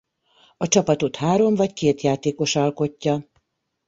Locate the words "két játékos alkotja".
1.73-3.25